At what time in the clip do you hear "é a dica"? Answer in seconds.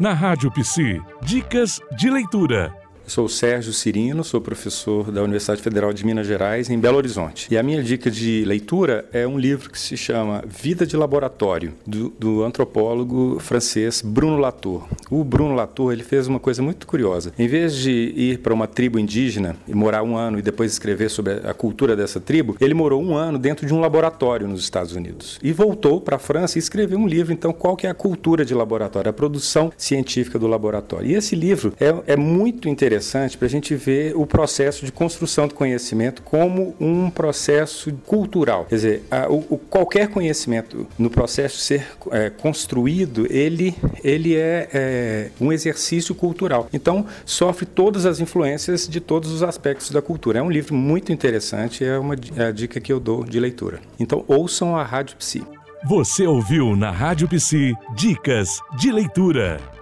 52.36-52.80